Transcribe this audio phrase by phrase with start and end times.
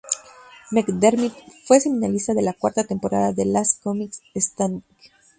[0.71, 1.31] McDermitt
[1.65, 4.83] fue semifinalista de la cuarta temporada de "Last Comic Standing".